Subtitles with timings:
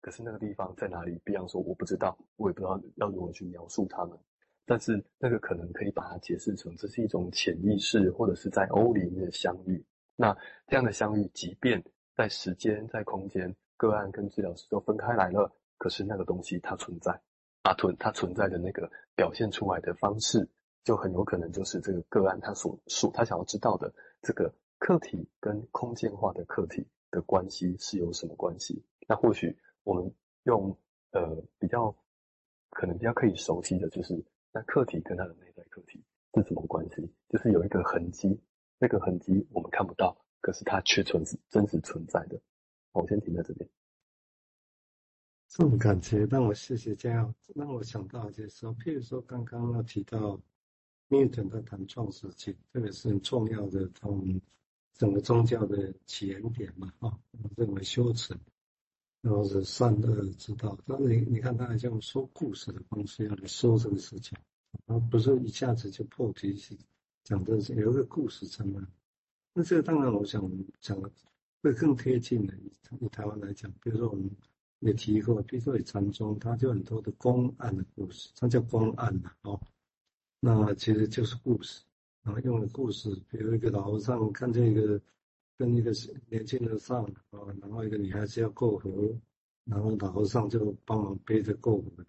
[0.00, 1.20] 可是那个地方在哪里？
[1.24, 4.18] 比方说我不知道，我也不知道要如何去描述它们。
[4.66, 9.84] 但是那个可能可以把它解释成这是一种潜意识，或者是在欧里面的相遇。
[10.16, 10.36] 那
[10.66, 11.82] 这样的相遇，即便
[12.14, 17.20] 在时间、在空间，个案跟治疗师都分开来了，可是那个东西它存在，
[17.62, 20.48] 阿屯它存在的那个表现出来的方式，
[20.84, 23.92] 就很有可能就是这个个案他所说他想要知道的
[24.22, 28.84] 这个客体跟空间化的客体的关系是有什么关系？
[29.08, 29.58] 那或许
[29.90, 30.14] 我们
[30.44, 30.78] 用
[31.10, 31.92] 呃比较
[32.70, 34.24] 可能比较可以熟悉的就是。
[34.52, 36.02] 那客体跟它的内在客体
[36.34, 37.08] 是什么关系？
[37.28, 38.40] 就是有一个痕迹，
[38.78, 42.40] 那个痕迹我们看不到，可是它却存真实存在的。
[42.90, 43.70] 我先停在这边。
[45.48, 50.40] 这种感觉让我谢谢这样，让我想到就是说，譬如说刚刚要提到
[51.06, 54.40] 密尔顿在谈创世纪，这个是很重要的，从
[54.94, 58.36] 整个宗教的起源点嘛，啊，我认为修辞。
[59.22, 64.38] 然后是善恶之道，但是你你看他还用说故事的方式要来说这个事情，
[64.86, 66.74] 而不是一下子就破题去
[67.22, 68.80] 讲这些，有一个故事在那。
[69.52, 70.98] 那这个当然我想讲
[71.62, 72.54] 会更贴近的，
[72.98, 74.30] 以台湾来讲，比如说我们
[74.78, 79.60] 也提过，比如说以禅宗，它就很多的公案的故事，它叫公案呐，哦，
[80.40, 81.82] 那其实就是故事，
[82.22, 84.98] 然后用的故事，比如一个老和尚看见一个。
[85.60, 85.92] 跟一个
[86.30, 89.14] 年轻人上啊，然后一个女孩子要过河，
[89.66, 92.02] 然后老和尚就帮忙背着过河。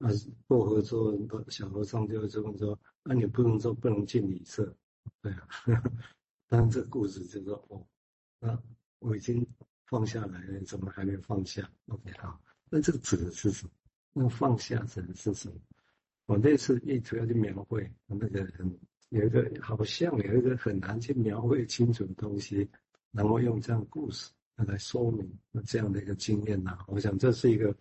[0.00, 0.10] 啊，
[0.46, 4.76] 过河之后，小和尚就这么说：“那、你不能说不能进女色，
[5.22, 5.48] 对啊。
[5.48, 5.90] 呵呵”
[6.48, 7.82] 当然，这个故事就说：“哦，
[8.40, 8.62] 那
[8.98, 9.46] 我已经
[9.86, 13.70] 放下来了，怎么还没放下？”OK，好，那这个指的是什么？
[14.12, 15.54] 那放下指的是什么？
[16.26, 18.78] 我那次意图要去描绘那个人。
[19.12, 22.66] 有一个好像有一个很难去描绘清楚的东西，
[23.10, 25.30] 然后用这样的故事来说明
[25.66, 26.78] 这样的一个经验呐。
[26.86, 27.76] 我想这是一个，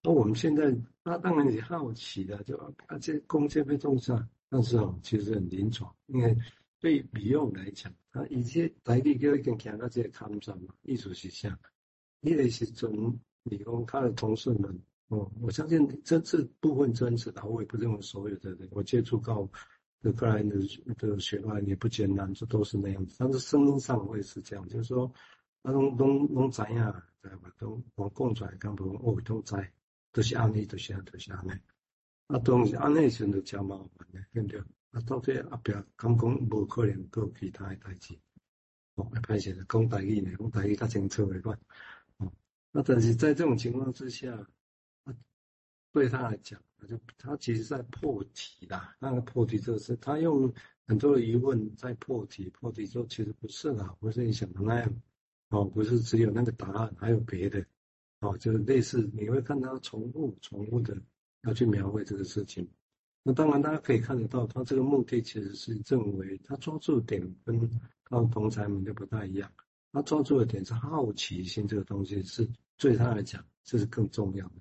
[0.00, 2.56] 那我们现在那当然也好奇的，就
[2.86, 4.16] 啊这空间被重视，
[4.48, 6.36] 但是哦其实很临床，因为
[6.78, 11.58] 对比用来讲，啊一些台地就已经讲到这些看上嘛，艺术实相，
[12.20, 19.50] 因为是从理工他的同事们哦，我相信这是部分真实的，我也不认为所有的人，我接触到。
[20.06, 23.16] 这个人的的个学派也不简单，这都是那样子。
[23.18, 25.12] 但是声音上会是这样，就是说，
[25.62, 27.50] 那种拢拢知呀，对吧？
[27.58, 29.56] 都我讲出来，根本我都知，
[30.12, 31.50] 都是安尼，都是安，都是安尼。
[32.28, 34.60] 啊，东西安尼时就真麻烦的，对不对？
[34.92, 38.16] 啊，到底后边敢讲无可能做其他的代志，
[38.94, 41.58] 哦，歹势的讲大意呢，讲大意较清楚的款。
[42.18, 42.32] 哦，
[42.70, 44.46] 那但是在这种情况之下，
[45.96, 46.60] 对他来讲。
[46.78, 50.52] 他就他其实在破题啦，那个破题就是他用
[50.86, 55.02] 很多的疑问在破题，破题之后其实不是啦，不是你想的那样，
[55.48, 57.64] 哦，不是只有那个答案，还有别的，
[58.20, 60.94] 哦，就是类似你会看他重复重复的
[61.44, 62.68] 要去描绘这个事情。
[63.22, 67.58] 那当然大家可以看得到，他这个目的其实是认为他抓住的点跟
[68.04, 69.50] 他的同侪们就不太一样，
[69.92, 72.46] 他抓住的点是好奇心这个东西是
[72.76, 74.56] 对他来讲这是更重要的。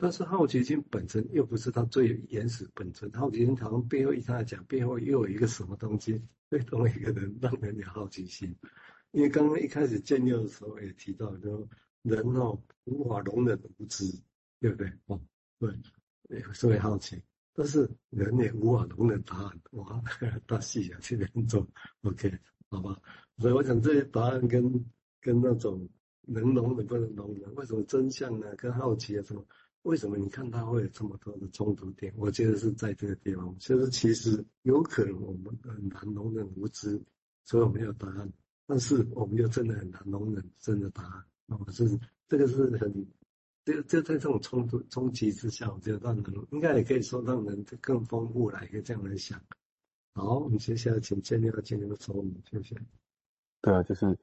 [0.00, 8.56] 但是好奇心本身又不是他最原始本身，好奇心好像背后一他来讲，背后又有一个什么东西会动一个人，让人有好奇心。
[9.10, 11.68] 因为刚刚一开始建立的时候也提到，就
[12.02, 14.04] 人哦无法容忍无知，
[14.60, 14.92] 对不对？
[15.06, 15.20] 哦，
[15.58, 17.20] 对，所以好奇，
[17.52, 19.60] 但是人也无法容忍答案。
[19.72, 20.00] 哇，
[20.46, 21.66] 大戏啊，这边做
[22.02, 22.38] OK
[22.70, 22.96] 好吧？
[23.38, 24.62] 所以我想这些答案跟
[25.20, 25.88] 跟那种
[26.22, 28.54] 能容忍不能容忍，为什么真相呢？
[28.56, 29.44] 跟好奇啊什么？
[29.82, 32.12] 为什么你看他会有这么多的冲突点？
[32.16, 37.00] 我觉得是在这个地方，就是其实有可能我们很难容忍无知，
[37.44, 38.30] 所以我们有答案，
[38.66, 41.24] 但是我们又真的很难容忍真的答案。
[41.46, 43.06] 啊，是这个是很，
[43.64, 49.40] 这个就在这种冲突冲击之下，我觉得让人应该也可以说让人更丰富来一个这样来想。
[50.12, 52.76] 好，我们接下来请建立和建立的说明，谢谢。
[53.62, 54.18] 对啊，就是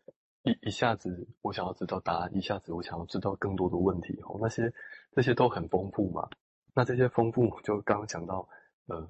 [0.45, 4.71] 一一下子我想要知道答案，一下子我想要知道更多的问题哦，那些。
[5.15, 6.27] 这些都很丰富嘛，
[6.73, 8.45] 那这些丰富就刚刚讲到，
[8.87, 9.09] 呃，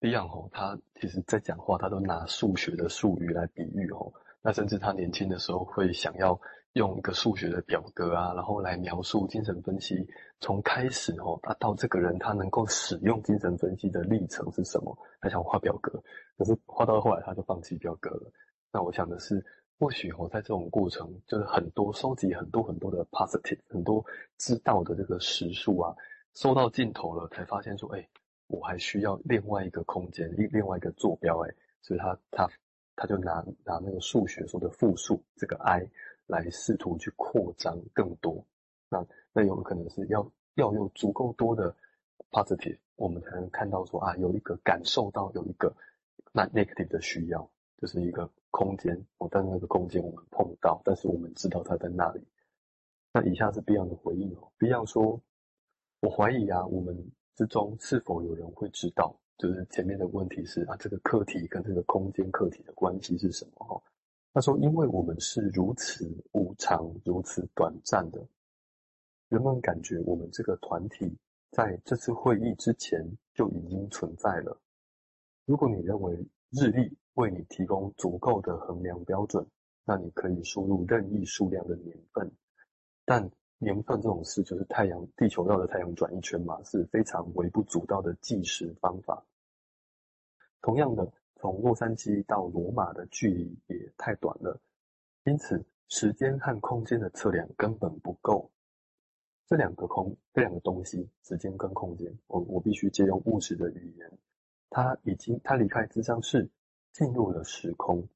[0.00, 4.12] 李昂吼，他其实在讲话，他都拿数学的术语来比喻吼，
[4.42, 6.38] 那甚至他年轻的时候会想要
[6.74, 10.06] 用一个数学的表格啊，然后来描述精神分析
[10.40, 15.90] 从开始吼，他到这个人他能够使用精神分析的历程是什么，他想画表格，
[16.36, 18.30] 可是画到后来他就放弃表格了。
[18.70, 19.42] 那我想的是。
[19.78, 24.04] 或许哦，在这种过程，就是很多收集很多很多的 positive，很多
[24.38, 25.94] 知道的这个实数啊，
[26.34, 28.08] 收到尽头了，才发现说，哎，
[28.46, 32.48] 我还需要另外一个空间，另另外一个坐标，哎，所以他他
[32.94, 35.86] 他就拿拿那个数学说的复数这个 i
[36.26, 38.42] 来试图去扩张更多。
[38.88, 41.74] 那那有可能是要要有足够多的
[42.30, 45.74] positive，我们才能看到说啊，有一个感受到有一个
[46.32, 49.06] 那 negative 的需要，就是一个空间。
[49.18, 52.20] 我在那个空间我们碰不到，但是我们知道它在那里。
[53.12, 55.20] 那以下是 Beyond 的回应哦，Beyond 说，
[56.00, 63.64] 我怀疑啊，我们之中是否有人会知道，就是前面的问题是啊，这个客体跟这个空间客体的关系是什么？
[63.64, 63.82] 哈，
[64.34, 68.26] 他说，因为我们是如此无常、如此短暂的。
[69.28, 71.16] 人们感觉我们这个团体
[71.50, 73.02] 在这次会议之前
[73.34, 74.60] 就已经存在了。
[75.46, 76.12] 如果你认为
[76.50, 79.46] 日历为你提供足够的衡量标准，
[79.84, 82.30] 那你可以输入任意数量的年份。
[83.04, 89.24] 但年份这种事，就是太阳、地球绕着太阳转一圈嘛，是非常微不足道的计时方法。
[90.60, 94.60] 同样的，从洛杉矶到罗马的距离也太短了，
[95.24, 98.50] 因此时间和空间的测量根本不够。
[99.46, 104.18] 这两个空，这两个东西，时间跟空间，我我必须借用务实的语言。
[104.76, 106.50] 他已经，他离开咨商室，
[106.92, 108.06] 进入了时空。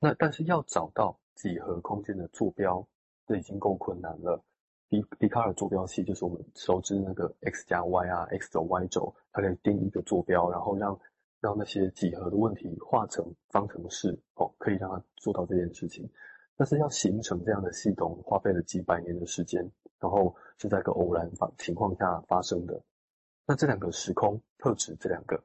[0.00, 2.84] 那但是要找到几何空间的坐标，
[3.28, 4.42] 这已经够困难了。
[4.88, 10.98] 笛笛卡尔坐标系就是我们熟知那个 x 加 y 啊，x 轴 y 轴，它可以定一个坐标，然后让
[11.40, 16.10] 让那些几何的问题化成方程式，哦，可以让它做到这件事情。
[16.56, 19.70] 但是要形成这样的系统，花费了几百年的时间。
[20.00, 22.82] 然后是在一个偶然法情况下发生的。
[23.46, 25.40] 那这两个时空特质，这两个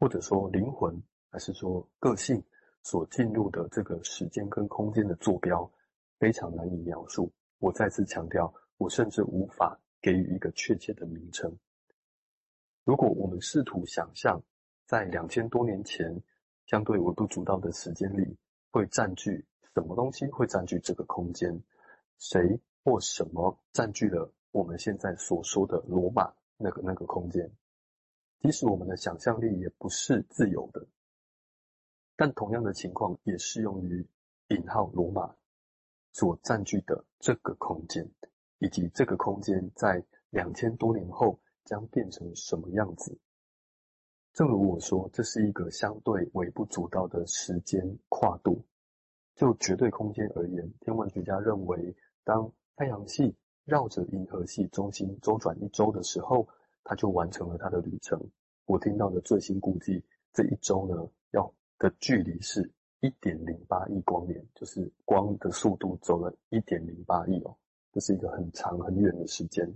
[0.00, 2.42] 或者说灵魂，还是说个性
[2.82, 5.70] 所进入的这个时间跟空间的坐标，
[6.18, 7.30] 非常难以描述。
[7.58, 11.54] 我再次强调，我甚至无法给予一个确切的名称。
[12.84, 14.42] 如果我们试图想象，
[14.86, 16.22] 在两千多年前，
[16.66, 18.36] 相对微不足道的时间里，
[18.70, 20.26] 会占据什么东西？
[20.28, 21.62] 会占据这个空间？
[22.18, 22.58] 谁？
[22.82, 26.32] 或什么占据了我们现在所说的罗马
[26.62, 27.50] 那个那个空间？
[28.40, 30.86] 即使我们的想象力也不是自由的，
[32.16, 34.06] 但同样的情况也适用于
[34.48, 35.34] 引号罗马
[36.12, 38.10] 所占据的这个空间，
[38.58, 43.18] 以及这个空间在两千多年后将变成什么样子。
[44.32, 48.64] 正如我说，这是一个相对微不足道的时间跨度。
[49.34, 56.46] 就绝对空间而言，天文学家认为，当太阳系绕着银河系中心周转一周的时候，
[56.84, 58.20] 它就完成了它的旅程。
[58.66, 62.68] 我听到的最新估计，这一周呢，要的距离是
[63.00, 67.56] 一点零八亿光年，就是光的速度走了一点零八亿哦，
[67.92, 69.72] 这是一个很长很远的时间。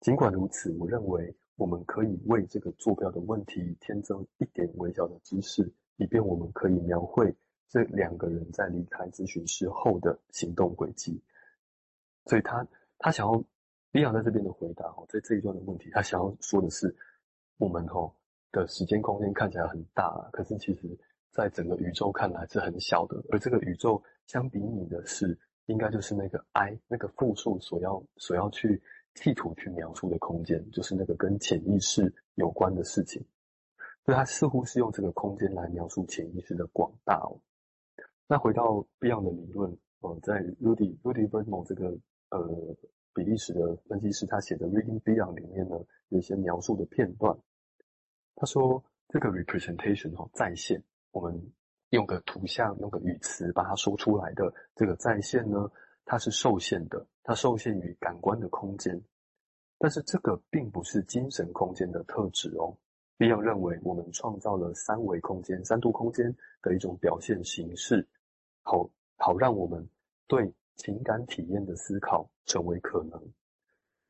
[0.00, 7.34] 尽管如此，我认为我们可以为这个坐标的问题添增一点微小的知识，以便我们可以描绘
[7.68, 11.22] 这两个人在离开咨询室后的行动轨迹。
[12.26, 12.66] 所以他
[12.98, 13.44] 他想要
[13.92, 16.94] 李阳在这边的回答哦，在这一段的问题，他想要说的是，
[17.58, 18.14] 我们吼
[18.52, 20.98] 的时间空间看起来很大，可是其实
[21.30, 23.22] 在整个宇宙看来是很小的。
[23.30, 28.82] 而这个宇宙相比拟的是，应该就是那个 I 那个复数所要所要去
[29.14, 33.24] 企图去描述的空间，就是那个跟潜意识有关的事情。
[34.04, 37.40] 所以他似乎是用这个空间来描述潜意识的广大哦。
[38.26, 41.96] 那回到 Beyond 的理论哦，在 Rudy Rudy Vertmo 这个。
[42.30, 42.76] 呃，
[43.14, 45.76] 比利时的分析师他写的《Reading Beyond》里面呢，
[46.08, 47.36] 有一些描述的片段。
[48.34, 51.52] 他说，这个 representation 哈，再现，我们
[51.90, 55.70] 用个图像、用个语词把它说出来的这个再现呢，
[56.04, 59.00] 它是受限的，它受限于感官的空间。
[59.78, 62.76] 但是这个并不是精神空间的特质哦。
[63.18, 68.06] Beyond 认为，我们创造了三维空间、三度空间的一种表现形式，
[68.62, 69.88] 好好让我们
[70.26, 70.52] 对。
[70.76, 73.20] 情感体验的思考成为可能，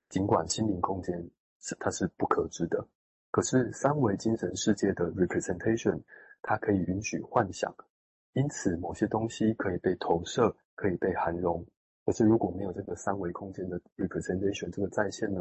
[0.08, 1.16] 尽管心灵空间
[1.60, 2.86] 是它是不可知的，
[3.30, 6.02] 可是三维精神世界的 representation
[6.42, 7.74] 它可以允许幻想，
[8.32, 11.64] 因此某些东西可以被投射，可以被涵容。
[12.04, 15.40] 可是如果没有这个三维空间的 representation 这个再现呢，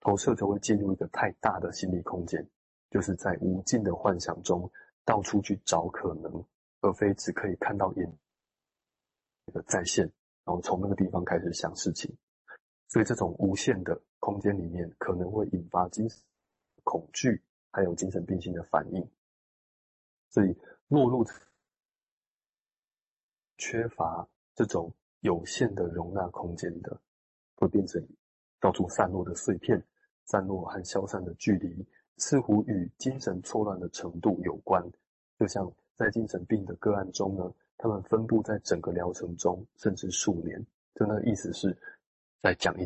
[0.00, 2.46] 投射就会进入一个太大的心理空间，
[2.90, 4.70] 就是在无尽的幻想中
[5.04, 6.44] 到处去找可能，
[6.82, 8.18] 而非只可以看到眼
[9.46, 10.08] 那个再现。
[10.48, 12.10] 然后从那个地方开始想事情，
[12.88, 16.18] 所以这种无限的空间里面可能会引发精神
[16.84, 19.06] 恐惧，还有精神病性的反应。
[20.30, 20.56] 所以
[20.88, 21.22] 落入
[23.58, 24.90] 缺乏这种
[25.20, 26.98] 有限的容纳空间的，
[27.56, 28.02] 会变成
[28.58, 29.78] 到处散落的碎片，
[30.24, 31.86] 散落和消散的距离，
[32.16, 34.82] 似乎与精神错乱的程度有关。
[35.38, 37.54] 就像在精神病的个案中呢。
[37.78, 40.60] 他们分布在整个疗程中，甚至数年。
[40.94, 41.74] 就那个意思是，
[42.42, 42.76] 在讲一